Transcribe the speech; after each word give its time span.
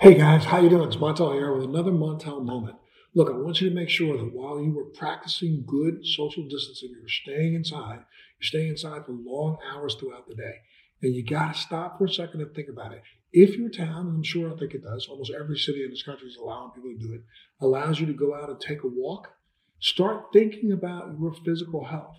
Hey 0.00 0.14
guys, 0.14 0.44
how 0.44 0.60
you 0.60 0.68
doing? 0.68 0.88
It's 0.88 0.96
Montel 0.96 1.32
here 1.34 1.54
with 1.54 1.64
another 1.64 1.92
Montel 1.92 2.44
moment. 2.44 2.76
Look, 3.14 3.30
I 3.30 3.36
want 3.38 3.60
you 3.60 3.68
to 3.70 3.74
make 3.74 3.88
sure 3.88 4.18
that 4.18 4.34
while 4.34 4.60
you 4.60 4.72
were 4.72 4.84
practicing 4.86 5.64
good 5.66 6.04
social 6.04 6.42
distancing, 6.48 6.90
you're 6.98 7.08
staying 7.08 7.54
inside. 7.54 8.00
You're 8.38 8.46
staying 8.46 8.70
inside 8.70 9.06
for 9.06 9.12
long 9.12 9.56
hours 9.72 9.94
throughout 9.94 10.28
the 10.28 10.34
day. 10.34 10.56
And 11.00 11.14
you 11.14 11.24
got 11.24 11.54
to 11.54 11.60
stop 11.60 11.96
for 11.96 12.04
a 12.04 12.08
second 12.08 12.42
and 12.42 12.52
think 12.54 12.68
about 12.68 12.92
it. 12.92 13.02
If 13.32 13.56
your 13.56 13.70
town, 13.70 14.08
and 14.08 14.16
I'm 14.16 14.22
sure 14.24 14.52
I 14.52 14.58
think 14.58 14.74
it 14.74 14.82
does, 14.82 15.06
almost 15.08 15.32
every 15.32 15.56
city 15.56 15.84
in 15.84 15.90
this 15.90 16.02
country 16.02 16.28
is 16.28 16.36
allowing 16.36 16.72
people 16.72 16.90
to 16.90 16.98
do 16.98 17.14
it, 17.14 17.22
allows 17.60 18.00
you 18.00 18.06
to 18.06 18.12
go 18.12 18.34
out 18.34 18.50
and 18.50 18.60
take 18.60 18.82
a 18.82 18.88
walk, 18.88 19.28
start 19.80 20.26
thinking 20.32 20.72
about 20.72 21.18
your 21.18 21.32
physical 21.32 21.84
health. 21.84 22.16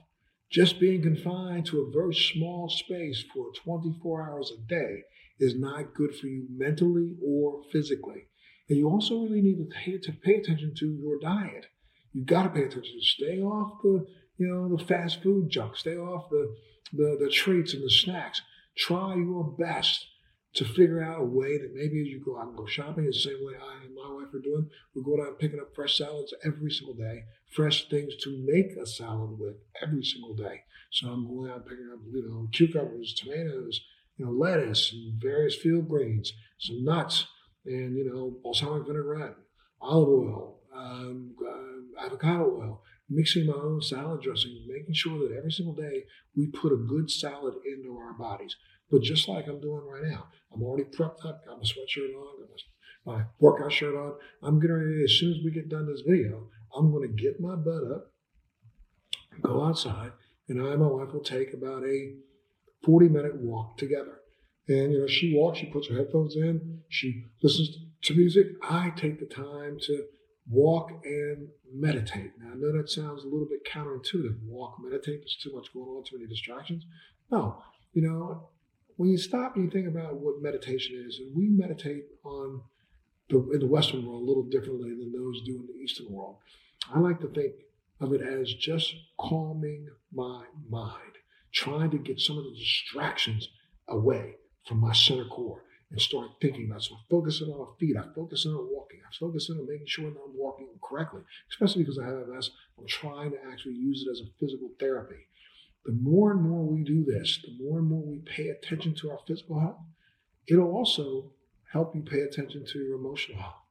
Just 0.56 0.80
being 0.80 1.02
confined 1.02 1.66
to 1.66 1.82
a 1.82 1.92
very 1.92 2.16
small 2.16 2.70
space 2.70 3.26
for 3.34 3.52
24 3.66 4.30
hours 4.30 4.54
a 4.58 4.70
day 4.70 5.02
is 5.38 5.54
not 5.54 5.94
good 5.94 6.16
for 6.16 6.28
you 6.28 6.48
mentally 6.50 7.18
or 7.22 7.62
physically. 7.74 8.28
And 8.70 8.78
you 8.78 8.88
also 8.88 9.20
really 9.20 9.42
need 9.42 9.58
to 9.58 9.66
pay, 9.66 9.98
to 9.98 10.14
pay 10.14 10.36
attention 10.36 10.74
to 10.80 10.86
your 10.86 11.20
diet. 11.20 11.66
You've 12.14 12.28
got 12.28 12.44
to 12.44 12.50
pay 12.52 12.64
attention. 12.64 12.98
To 12.98 13.06
stay 13.06 13.42
off 13.42 13.82
the, 13.82 14.08
you 14.38 14.48
know, 14.48 14.74
the 14.74 14.82
fast 14.82 15.22
food 15.22 15.50
junk. 15.50 15.76
Stay 15.76 15.98
off 15.98 16.30
the, 16.30 16.56
the, 16.94 17.18
the 17.20 17.30
treats 17.30 17.74
and 17.74 17.84
the 17.84 17.90
snacks. 17.90 18.42
Try 18.78 19.16
your 19.16 19.44
best 19.60 20.08
to 20.56 20.66
figure 20.66 21.04
out 21.04 21.22
a 21.22 21.26
way 21.26 21.58
that 21.58 21.74
maybe 21.74 22.02
as 22.02 22.08
you 22.08 22.22
go 22.24 22.40
out 22.40 22.48
and 22.48 22.58
go 22.58 22.66
shopping, 22.66 23.06
the 23.06 23.14
same 23.14 23.40
way 23.42 23.54
I 23.56 23.84
and 23.86 23.94
my 23.94 24.10
wife 24.10 24.34
are 24.34 24.40
doing. 24.40 24.70
We're 24.94 25.04
going 25.04 25.22
out 25.22 25.28
and 25.28 25.40
picking 25.40 25.60
up 25.60 25.76
fresh 25.76 25.98
salads 25.98 26.34
every 26.46 26.72
single 26.72 26.96
day, 26.96 27.26
fresh 27.52 27.90
things 27.90 28.16
to 28.24 28.46
make 28.46 28.78
a 28.78 28.86
salad 28.86 29.38
with 29.38 29.56
every 29.82 30.04
single 30.04 30.34
day. 30.34 30.62
So 30.92 31.10
I'm 31.10 31.28
going 31.28 31.52
out 31.52 31.68
picking 31.68 31.90
up, 31.92 32.00
you 32.10 32.28
know, 32.28 32.48
cucumbers, 32.54 33.14
tomatoes, 33.14 33.82
you 34.18 34.26
know, 34.26 34.32
lettuce 34.32 34.94
and 34.94 35.22
various 35.22 35.56
field 35.56 35.90
greens, 35.90 36.32
some 36.58 36.86
nuts, 36.86 37.28
and 37.66 37.98
you 37.98 38.10
know, 38.10 38.38
balsamic 38.42 38.88
vinaigrette, 38.88 39.36
olive 39.82 40.08
oil, 40.08 40.60
um, 40.74 41.36
uh, 41.46 42.06
avocado 42.06 42.46
oil, 42.46 42.82
mixing 43.10 43.46
my 43.46 43.54
own 43.54 43.82
salad 43.82 44.22
dressing, 44.22 44.66
making 44.68 44.94
sure 44.94 45.20
that 45.20 45.36
every 45.36 45.52
single 45.52 45.76
day 45.76 46.04
we 46.36 46.48
put 46.48 46.72
a 46.72 46.78
good 46.78 47.12
salad 47.12 47.56
into 47.66 47.98
our 47.98 48.14
bodies. 48.14 48.56
But 48.92 49.02
just 49.02 49.28
like 49.28 49.48
I'm 49.48 49.62
doing 49.62 49.82
right 49.86 50.04
now, 50.04 50.28
I'm 50.54 50.64
already 50.64 50.86
prepped 50.86 51.26
up, 51.26 51.46
got 51.46 51.58
my 51.58 51.64
sweatshirt 51.64 52.14
on, 52.16 52.40
got 52.40 52.50
my, 53.06 53.14
my 53.14 53.24
workout 53.40 53.72
shirt 53.72 53.96
on. 53.96 54.14
I'm 54.44 54.60
getting 54.60 54.76
ready, 54.76 55.04
as 55.04 55.14
soon 55.14 55.32
as 55.32 55.44
we 55.44 55.52
get 55.52 55.70
done 55.70 55.88
this 55.88 56.04
video, 56.08 56.48
I'm 56.76 56.92
going 56.92 57.08
to 57.08 57.22
get 57.22 57.40
my 57.40 57.56
butt 57.56 57.84
up, 57.92 58.12
go 59.42 59.64
outside, 59.64 60.12
and 60.48 60.62
I 60.62 60.72
and 60.72 60.82
my 60.82 60.88
wife 60.88 61.14
will 61.14 61.24
take 61.24 61.54
about 61.54 61.84
a 61.84 62.16
40 62.84 63.10
minute 63.10 63.36
walk 63.36 63.78
together. 63.78 64.20
And, 64.68 64.94
you 64.94 65.00
know, 65.00 65.08
she 65.08 65.36
walks, 65.36 65.60
she 65.60 65.68
puts 65.68 65.90
her 65.90 65.96
headphones 65.96 66.36
in, 66.36 66.82
she 66.90 67.26
listens 67.44 67.78
to 68.04 68.16
music. 68.16 68.48
I 68.64 68.92
take 68.92 69.20
the 69.20 69.26
time 69.26 69.78
to 69.82 70.06
walk 70.50 70.92
and 71.04 71.50
meditate. 71.72 72.32
Now, 72.40 72.52
I 72.52 72.56
know 72.56 72.72
that 72.78 72.90
sounds 72.90 73.24
a 73.24 73.28
little 73.28 73.48
bit 73.48 73.66
counterintuitive. 73.66 74.38
Walk, 74.48 74.78
meditate, 74.82 75.22
there's 75.22 75.38
too 75.42 75.54
much 75.54 75.74
going 75.74 75.88
on, 75.88 76.04
too 76.04 76.18
many 76.18 76.28
distractions. 76.28 76.84
No, 77.32 77.62
you 77.94 78.02
know, 78.02 78.50
when 78.98 79.10
you 79.10 79.18
stop 79.18 79.56
and 79.56 79.66
you 79.66 79.72
think 79.72 79.88
about 79.88 80.16
what 80.16 80.42
meditation 80.42 81.04
is, 81.08 81.20
and 81.20 81.36
we 81.36 81.50
meditate 81.50 82.06
on 82.24 82.62
the, 83.30 83.38
in 83.54 83.60
the 83.60 83.68
Western 83.68 84.06
world 84.06 84.24
a 84.24 84.26
little 84.26 84.44
differently 84.44 84.90
than 84.90 85.12
those 85.12 85.42
do 85.44 85.56
in 85.56 85.68
the 85.68 85.84
Eastern 85.84 86.12
world. 86.12 86.38
I 86.94 87.00
like 87.00 87.20
to 87.22 87.28
think 87.28 87.54
of 88.00 88.14
it 88.14 88.22
as 88.22 88.54
just 88.54 88.94
calming 89.18 89.88
my 90.14 90.46
mind 90.70 91.16
trying 91.56 91.90
to 91.90 91.98
get 91.98 92.20
some 92.20 92.38
of 92.38 92.44
the 92.44 92.52
distractions 92.52 93.48
away 93.88 94.36
from 94.68 94.80
my 94.80 94.94
center 94.94 95.26
core 95.26 95.64
and 95.90 96.02
start 96.02 96.30
thinking 96.42 96.66
about. 96.66 96.84
So 96.84 96.96
I'm 96.96 97.06
focusing 97.10 97.48
on 97.48 97.60
my 97.60 97.78
feet. 97.80 97.96
I'm 97.98 98.14
focusing 98.14 98.52
on 98.52 98.68
walking. 98.70 99.00
I'm 99.06 99.14
focusing 99.18 99.58
on 99.58 99.68
making 99.68 99.88
sure 99.88 100.10
that 100.10 100.20
I'm 100.20 100.38
walking 100.38 100.68
correctly, 100.84 101.22
especially 101.50 101.84
because 101.84 101.98
I 101.98 102.06
have 102.06 102.28
MS. 102.28 102.52
I'm 102.78 102.88
trying 102.88 103.32
to 103.32 103.38
actually 103.52 103.76
use 103.76 104.06
it 104.06 104.12
as 104.12 104.20
a 104.20 104.30
physical 104.40 104.70
therapy. 104.80 105.28
The 105.86 105.94
more 105.94 106.32
and 106.32 106.42
more 106.42 106.64
we 106.64 106.84
do 106.84 107.04
this, 107.04 107.40
the 107.44 107.64
more 107.64 107.80
and 107.80 107.88
more 107.88 108.02
we 108.02 108.20
pay 108.20 108.50
attention 108.50 108.96
to 108.96 109.12
our 109.12 109.20
physical 109.28 109.60
health, 109.60 109.78
it'll 110.48 110.72
also 110.72 111.32
help 111.72 111.96
you 111.96 112.02
pay 112.02 112.22
attention 112.22 112.66
to 112.66 112.80
your 112.80 112.98
emotional 112.98 113.38
health. 113.38 113.62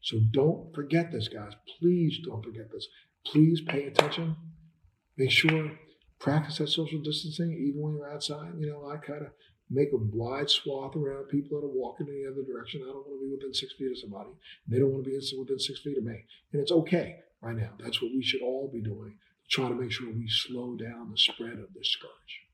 So 0.00 0.20
don't 0.30 0.74
forget 0.74 1.10
this, 1.10 1.28
guys. 1.28 1.52
Please 1.78 2.18
don't 2.24 2.44
forget 2.44 2.70
this. 2.72 2.86
Please 3.24 3.60
pay 3.60 3.84
attention. 3.84 4.36
Make 5.16 5.30
sure 5.30 5.72
practice 6.18 6.58
that 6.58 6.68
social 6.68 7.00
distancing 7.00 7.52
even 7.52 7.80
when 7.80 7.94
you're 7.94 8.12
outside. 8.12 8.52
You 8.58 8.70
know, 8.70 8.88
I 8.88 8.96
kind 8.96 9.22
of 9.22 9.32
make 9.70 9.88
a 9.92 9.96
wide 9.96 10.48
swath 10.48 10.96
around 10.96 11.28
people 11.28 11.58
that 11.58 11.66
are 11.66 11.70
walking 11.70 12.06
in 12.06 12.14
the 12.14 12.30
other 12.30 12.46
direction. 12.46 12.82
I 12.82 12.92
don't 12.92 13.06
want 13.06 13.20
to 13.20 13.26
be 13.26 13.32
within 13.32 13.54
six 13.54 13.74
feet 13.74 13.90
of 13.90 13.98
somebody. 13.98 14.30
They 14.68 14.78
don't 14.78 14.92
want 14.92 15.04
to 15.04 15.10
be 15.10 15.38
within 15.38 15.58
six 15.58 15.80
feet 15.80 15.98
of 15.98 16.04
me. 16.04 16.24
And 16.52 16.62
it's 16.62 16.72
okay 16.72 17.16
right 17.40 17.56
now. 17.56 17.72
That's 17.78 18.00
what 18.00 18.12
we 18.14 18.22
should 18.22 18.42
all 18.42 18.70
be 18.72 18.80
doing, 18.80 19.18
trying 19.48 19.70
to 19.70 19.80
make 19.80 19.92
sure 19.92 20.08
we 20.10 20.28
slow 20.28 20.76
down 20.76 21.10
the 21.10 21.18
spread 21.18 21.58
of 21.58 21.72
this 21.74 21.88
scourge. 21.90 22.45